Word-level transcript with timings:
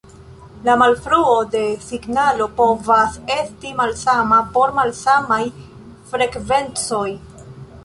La 0.67 0.75
malfruo 0.81 1.35
de 1.55 1.61
signalo 1.87 2.47
povas 2.61 3.19
esti 3.35 3.75
malsama 3.83 4.41
por 4.57 4.75
malsamaj 4.81 5.41
frekvencoj. 6.15 7.07